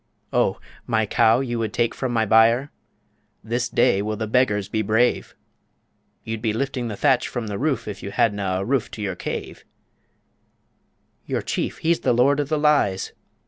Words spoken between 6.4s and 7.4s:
be lifting the thatch